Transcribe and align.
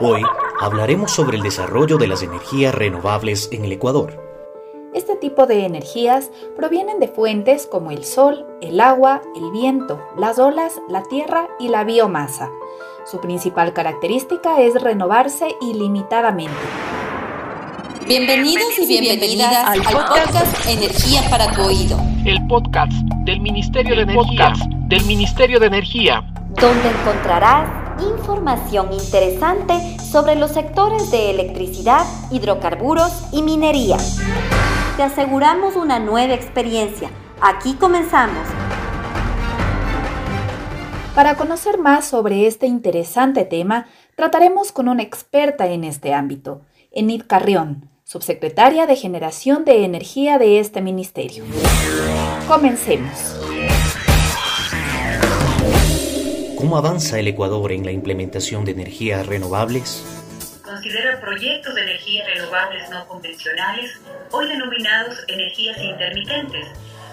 Hoy 0.00 0.22
hablaremos 0.60 1.10
sobre 1.10 1.36
el 1.36 1.42
desarrollo 1.42 1.98
de 1.98 2.06
las 2.06 2.22
energías 2.22 2.74
renovables 2.74 3.48
en 3.50 3.64
el 3.64 3.72
Ecuador. 3.72 4.24
Este 4.94 5.16
tipo 5.16 5.46
de 5.46 5.66
energías 5.66 6.30
provienen 6.56 7.00
de 7.00 7.08
fuentes 7.08 7.66
como 7.66 7.90
el 7.90 8.04
sol, 8.04 8.46
el 8.60 8.80
agua, 8.80 9.22
el 9.36 9.50
viento, 9.50 10.00
las 10.16 10.38
olas, 10.38 10.80
la 10.88 11.02
tierra 11.02 11.48
y 11.58 11.68
la 11.68 11.84
biomasa. 11.84 12.48
Su 13.04 13.20
principal 13.20 13.72
característica 13.72 14.60
es 14.60 14.80
renovarse 14.80 15.48
ilimitadamente. 15.60 16.54
Bienvenidos 18.06 18.78
y 18.78 19.00
bienvenidas 19.00 19.66
al 19.66 19.82
podcast 19.82 20.66
Energía 20.66 21.22
para 21.28 21.52
tu 21.52 21.62
oído. 21.62 21.98
El 22.24 22.46
podcast 22.46 22.92
del 23.24 23.40
Ministerio 23.40 23.96
de 23.96 24.02
Energía. 24.02 24.52
Del 24.86 25.04
Ministerio 25.04 25.60
de 25.60 25.66
Energía. 25.66 26.24
Donde 26.48 26.88
encontrarás 26.88 27.87
información 28.00 28.92
interesante 28.92 29.96
sobre 30.00 30.34
los 30.34 30.52
sectores 30.52 31.10
de 31.10 31.30
electricidad, 31.30 32.04
hidrocarburos 32.30 33.12
y 33.32 33.42
minería. 33.42 33.96
Te 34.96 35.02
aseguramos 35.02 35.76
una 35.76 35.98
nueva 35.98 36.34
experiencia. 36.34 37.10
Aquí 37.40 37.74
comenzamos. 37.74 38.46
Para 41.14 41.36
conocer 41.36 41.78
más 41.78 42.04
sobre 42.04 42.46
este 42.46 42.66
interesante 42.66 43.44
tema, 43.44 43.86
trataremos 44.14 44.72
con 44.72 44.88
una 44.88 45.02
experta 45.02 45.66
en 45.66 45.84
este 45.84 46.14
ámbito, 46.14 46.62
Enid 46.92 47.24
Carrión, 47.26 47.90
subsecretaria 48.04 48.86
de 48.86 48.96
Generación 48.96 49.64
de 49.64 49.84
Energía 49.84 50.38
de 50.38 50.60
este 50.60 50.80
ministerio. 50.80 51.44
Comencemos. 52.46 53.36
¿Cómo 56.58 56.76
avanza 56.76 57.20
el 57.20 57.28
Ecuador 57.28 57.70
en 57.70 57.84
la 57.84 57.92
implementación 57.92 58.64
de 58.64 58.72
energías 58.72 59.24
renovables? 59.24 60.04
Considera 60.64 61.20
proyectos 61.20 61.72
de 61.72 61.82
energías 61.82 62.26
renovables 62.26 62.90
no 62.90 63.06
convencionales, 63.06 63.92
hoy 64.32 64.48
denominados 64.48 65.22
energías 65.28 65.78
intermitentes, 65.78 66.66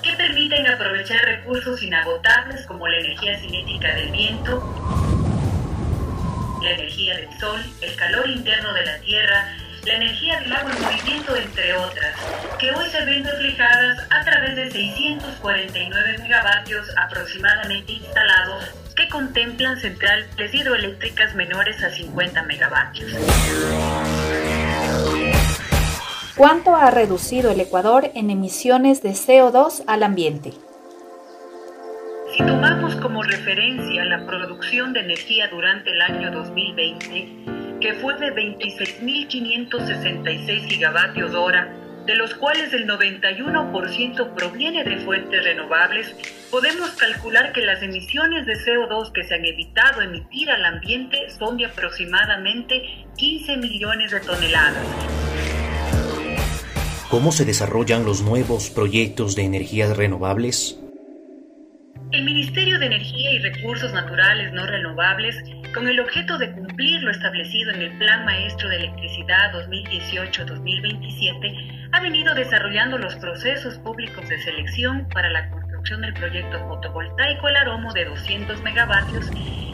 que 0.00 0.12
permiten 0.12 0.64
aprovechar 0.68 1.24
recursos 1.24 1.82
inagotables 1.82 2.64
como 2.66 2.86
la 2.86 2.98
energía 2.98 3.36
cinética 3.40 3.92
del 3.96 4.12
viento, 4.12 4.62
la 6.62 6.70
energía 6.70 7.16
del 7.16 7.40
sol, 7.40 7.60
el 7.80 7.96
calor 7.96 8.30
interno 8.30 8.72
de 8.74 8.86
la 8.86 9.00
tierra, 9.00 9.56
la 9.84 9.94
energía 9.94 10.38
del 10.38 10.52
agua 10.52 10.70
en 10.70 10.82
movimiento, 10.82 11.34
entre 11.34 11.74
otras, 11.74 12.14
que 12.60 12.70
hoy 12.70 12.88
se 12.90 13.04
ven 13.04 13.24
reflejadas 13.24 14.06
a 14.08 14.24
través 14.24 14.54
de 14.54 14.70
649 14.70 16.18
megavatios 16.18 16.86
aproximadamente 16.96 17.94
instalados 17.94 18.81
contemplan 19.12 19.78
centrales 19.78 20.54
hidroeléctricas 20.54 21.34
menores 21.34 21.84
a 21.84 21.90
50 21.90 22.42
megavatios. 22.44 23.12
¿Cuánto 26.34 26.74
ha 26.74 26.90
reducido 26.90 27.50
el 27.50 27.60
Ecuador 27.60 28.10
en 28.14 28.30
emisiones 28.30 29.02
de 29.02 29.10
CO2 29.10 29.84
al 29.86 30.02
ambiente? 30.02 30.52
Si 32.34 32.38
tomamos 32.38 32.96
como 32.96 33.22
referencia 33.22 34.02
la 34.06 34.26
producción 34.26 34.94
de 34.94 35.00
energía 35.00 35.48
durante 35.48 35.90
el 35.90 36.00
año 36.00 36.32
2020, 36.32 37.80
que 37.80 37.92
fue 38.00 38.18
de 38.18 38.34
26.566 38.34 40.68
gigavatios 40.68 41.34
hora, 41.34 41.81
de 42.06 42.16
los 42.16 42.34
cuales 42.34 42.72
el 42.72 42.88
91% 42.88 44.34
proviene 44.34 44.84
de 44.84 44.98
fuentes 44.98 45.44
renovables, 45.44 46.14
podemos 46.50 46.90
calcular 46.90 47.52
que 47.52 47.62
las 47.62 47.82
emisiones 47.82 48.44
de 48.46 48.54
CO2 48.54 49.12
que 49.12 49.22
se 49.24 49.34
han 49.34 49.44
evitado 49.44 50.02
emitir 50.02 50.50
al 50.50 50.64
ambiente 50.64 51.30
son 51.30 51.56
de 51.56 51.66
aproximadamente 51.66 53.06
15 53.16 53.56
millones 53.58 54.10
de 54.10 54.20
toneladas. 54.20 54.86
¿Cómo 57.08 57.30
se 57.30 57.44
desarrollan 57.44 58.04
los 58.04 58.22
nuevos 58.22 58.70
proyectos 58.70 59.36
de 59.36 59.42
energías 59.42 59.96
renovables? 59.96 60.81
El 62.12 62.24
Ministerio 62.24 62.78
de 62.78 62.86
Energía 62.86 63.32
y 63.32 63.38
Recursos 63.38 63.92
Naturales 63.94 64.52
No 64.52 64.66
Renovables, 64.66 65.34
con 65.72 65.88
el 65.88 65.98
objeto 65.98 66.36
de 66.36 66.52
cumplir 66.52 67.02
lo 67.02 67.10
establecido 67.10 67.72
en 67.72 67.80
el 67.80 67.96
Plan 67.96 68.26
Maestro 68.26 68.68
de 68.68 68.76
Electricidad 68.76 69.50
2018-2027, 69.54 71.88
ha 71.90 72.02
venido 72.02 72.34
desarrollando 72.34 72.98
los 72.98 73.16
procesos 73.16 73.78
públicos 73.78 74.28
de 74.28 74.36
selección 74.42 75.08
para 75.08 75.30
la 75.30 75.48
construcción 75.82 76.02
del 76.02 76.14
proyecto 76.14 76.58
fotovoltaico 76.68 77.48
El 77.48 77.56
Aromo 77.56 77.92
de 77.92 78.04
200 78.04 78.62
megavatios 78.62 79.28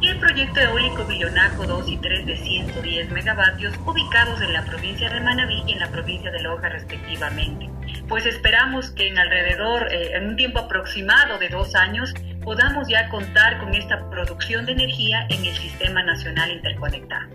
y 0.00 0.08
el 0.08 0.18
proyecto 0.18 0.58
eólico 0.58 1.04
Villonaco 1.04 1.64
2 1.64 1.88
y 1.90 1.96
3 1.98 2.26
de 2.26 2.36
110 2.36 3.10
megavatios 3.12 3.72
ubicados 3.86 4.40
en 4.40 4.52
la 4.52 4.64
provincia 4.64 5.08
de 5.08 5.20
Manabí 5.20 5.62
y 5.64 5.72
en 5.72 5.78
la 5.78 5.88
provincia 5.92 6.32
de 6.32 6.42
Loja 6.42 6.70
respectivamente. 6.70 7.70
Pues 8.08 8.26
esperamos 8.26 8.90
que 8.90 9.06
en 9.06 9.18
alrededor, 9.18 9.92
eh, 9.92 10.16
en 10.16 10.30
un 10.30 10.36
tiempo 10.36 10.58
aproximado 10.58 11.38
de 11.38 11.48
dos 11.50 11.76
años, 11.76 12.12
podamos 12.42 12.88
ya 12.88 13.08
contar 13.08 13.60
con 13.60 13.72
esta 13.72 14.10
producción 14.10 14.66
de 14.66 14.72
energía 14.72 15.28
en 15.30 15.44
el 15.44 15.54
Sistema 15.54 16.02
Nacional 16.02 16.50
Interconectado. 16.50 17.28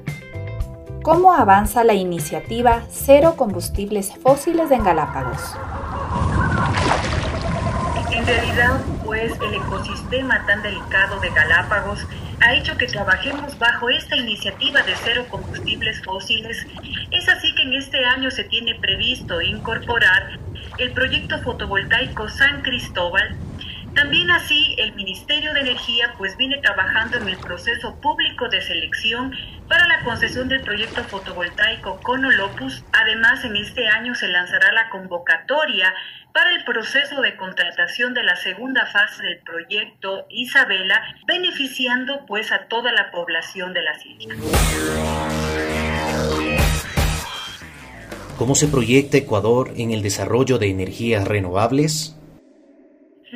¿Cómo 1.04 1.32
avanza 1.32 1.86
la 1.86 1.94
iniciativa 1.94 2.82
Cero 2.90 3.36
Combustibles 3.38 4.14
Fósiles 4.22 4.72
en 4.72 4.84
Galápagos? 4.84 5.56
En 8.18 8.26
realidad, 8.26 8.82
pues 9.06 9.32
el 9.40 9.54
ecosistema 9.54 10.44
tan 10.48 10.64
delicado 10.64 11.20
de 11.20 11.30
Galápagos 11.30 12.04
ha 12.42 12.56
hecho 12.56 12.76
que 12.76 12.88
trabajemos 12.88 13.60
bajo 13.60 13.92
esta 13.92 14.16
iniciativa 14.16 14.82
de 14.82 14.96
cero 15.04 15.28
combustibles 15.30 16.02
fósiles. 16.04 16.66
Es 17.12 17.30
así 17.30 17.54
que 17.54 17.62
en 17.62 17.76
este 17.76 18.04
año 18.06 18.32
se 18.32 18.44
tiene 18.46 18.74
previsto 18.74 19.40
incorporar 19.40 20.40
el 20.80 20.92
proyecto 20.94 21.40
fotovoltaico 21.44 22.28
San 22.28 22.64
Cristóbal. 22.64 23.36
También 23.98 24.30
así 24.30 24.76
el 24.78 24.94
Ministerio 24.94 25.56
de 25.56 25.62
Energía 25.62 26.14
pues 26.20 26.38
viene 26.38 26.60
trabajando 26.60 27.18
en 27.18 27.28
el 27.30 27.38
proceso 27.38 28.00
público 28.00 28.48
de 28.48 28.62
selección 28.62 29.34
para 29.68 29.88
la 29.88 30.04
concesión 30.04 30.48
del 30.48 30.62
proyecto 30.62 31.04
fotovoltaico 31.04 32.00
Conolopus. 32.04 32.84
Además 32.94 33.44
en 33.44 33.56
este 33.56 33.88
año 33.88 34.14
se 34.14 34.28
lanzará 34.28 34.72
la 34.72 34.92
convocatoria 34.92 35.92
para 36.32 36.52
el 36.52 36.64
proceso 36.64 37.22
de 37.22 37.36
contratación 37.38 38.14
de 38.14 38.22
la 38.22 38.36
segunda 38.36 38.86
fase 38.86 39.24
del 39.24 39.40
proyecto 39.40 40.28
Isabela, 40.30 41.02
beneficiando 41.26 42.24
pues 42.28 42.52
a 42.52 42.68
toda 42.68 42.92
la 42.92 43.10
población 43.10 43.74
de 43.74 43.82
las 43.82 44.06
islas. 44.06 44.38
¿Cómo 48.38 48.54
se 48.54 48.68
proyecta 48.68 49.18
Ecuador 49.18 49.74
en 49.76 49.90
el 49.90 50.04
desarrollo 50.04 50.60
de 50.60 50.70
energías 50.70 51.28
renovables? 51.28 52.17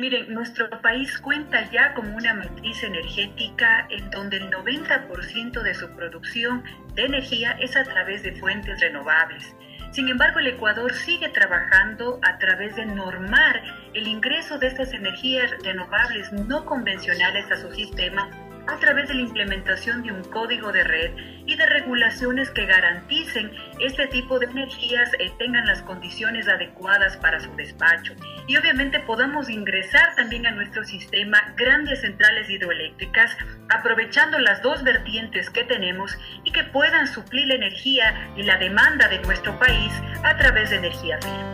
Miren, 0.02 0.34
nuestro 0.34 0.68
país 0.80 1.16
cuenta 1.20 1.70
ya 1.70 1.94
con 1.94 2.12
una 2.12 2.34
matriz 2.34 2.82
energética 2.82 3.86
en 3.88 4.10
donde 4.10 4.38
el 4.38 4.50
90% 4.50 5.62
de 5.62 5.74
su 5.74 5.88
producción 5.90 6.64
de 6.96 7.04
energía 7.04 7.52
es 7.60 7.76
a 7.76 7.84
través 7.84 8.24
de 8.24 8.32
fuentes 8.32 8.80
renovables. 8.80 9.54
Sin 9.92 10.08
embargo, 10.08 10.40
el 10.40 10.48
Ecuador 10.48 10.92
sigue 10.92 11.28
trabajando 11.28 12.18
a 12.24 12.36
través 12.38 12.74
de 12.74 12.84
normar 12.84 13.62
el 13.94 14.08
ingreso 14.08 14.58
de 14.58 14.66
estas 14.66 14.92
energías 14.92 15.52
renovables 15.62 16.32
no 16.32 16.64
convencionales 16.64 17.48
a 17.52 17.56
su 17.58 17.70
sistema 17.70 18.28
a 18.66 18.78
través 18.78 19.08
de 19.08 19.14
la 19.14 19.22
implementación 19.22 20.02
de 20.02 20.12
un 20.12 20.22
código 20.24 20.72
de 20.72 20.84
red 20.84 21.10
y 21.46 21.56
de 21.56 21.66
regulaciones 21.66 22.50
que 22.50 22.66
garanticen 22.66 23.50
este 23.80 24.06
tipo 24.08 24.38
de 24.38 24.46
energías 24.46 25.10
eh, 25.18 25.32
tengan 25.38 25.66
las 25.66 25.82
condiciones 25.82 26.48
adecuadas 26.48 27.16
para 27.16 27.40
su 27.40 27.54
despacho. 27.56 28.14
Y 28.46 28.56
obviamente 28.56 29.00
podamos 29.00 29.50
ingresar 29.50 30.14
también 30.16 30.46
a 30.46 30.52
nuestro 30.52 30.84
sistema 30.84 31.38
grandes 31.56 32.00
centrales 32.00 32.48
hidroeléctricas 32.48 33.36
aprovechando 33.68 34.38
las 34.38 34.62
dos 34.62 34.84
vertientes 34.84 35.50
que 35.50 35.64
tenemos 35.64 36.16
y 36.44 36.52
que 36.52 36.64
puedan 36.64 37.06
suplir 37.06 37.46
la 37.46 37.54
energía 37.54 38.32
y 38.36 38.42
la 38.42 38.56
demanda 38.58 39.08
de 39.08 39.18
nuestro 39.20 39.58
país 39.58 39.92
a 40.22 40.36
través 40.36 40.70
de 40.70 40.76
energía 40.76 41.18
firme. 41.20 41.52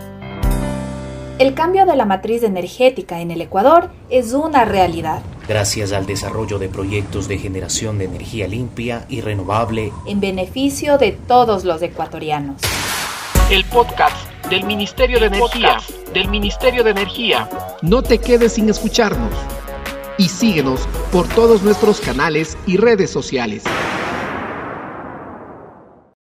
El 1.38 1.54
cambio 1.54 1.86
de 1.86 1.94
la 1.94 2.04
matriz 2.04 2.42
energética 2.42 3.20
en 3.20 3.30
el 3.30 3.40
Ecuador 3.40 3.90
es 4.10 4.32
una 4.32 4.64
realidad. 4.64 5.22
Gracias 5.48 5.92
al 5.92 6.04
desarrollo 6.04 6.58
de 6.58 6.68
proyectos 6.68 7.26
de 7.26 7.38
generación 7.38 7.96
de 7.96 8.04
energía 8.04 8.46
limpia 8.46 9.06
y 9.08 9.22
renovable 9.22 9.94
en 10.06 10.20
beneficio 10.20 10.98
de 10.98 11.12
todos 11.12 11.64
los 11.64 11.80
ecuatorianos. 11.80 12.60
El 13.50 13.64
podcast 13.64 14.14
del 14.50 14.64
Ministerio 14.64 15.18
de 15.18 15.28
Energía, 15.28 15.78
del 16.12 16.28
Ministerio 16.28 16.84
de 16.84 16.90
Energía. 16.90 17.48
No 17.80 18.02
te 18.02 18.18
quedes 18.18 18.52
sin 18.52 18.68
escucharnos 18.68 19.32
y 20.18 20.28
síguenos 20.28 20.86
por 21.10 21.26
todos 21.28 21.62
nuestros 21.62 22.02
canales 22.02 22.58
y 22.66 22.76
redes 22.76 23.10
sociales. 23.10 23.62